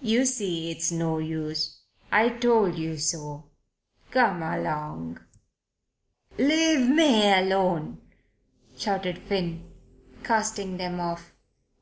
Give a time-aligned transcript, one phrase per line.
[0.00, 1.82] "You see it's no use.
[2.10, 3.50] I told you so.
[4.10, 5.20] Come along."
[6.38, 8.00] "Leave me alone,"
[8.78, 9.70] shouted Finn,
[10.22, 11.34] casting them off.